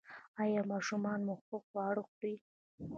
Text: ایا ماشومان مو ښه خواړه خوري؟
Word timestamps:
ایا 0.41 0.61
ماشومان 0.71 1.19
مو 1.27 1.35
ښه 1.45 1.57
خواړه 1.67 2.03
خوري؟ 2.09 2.35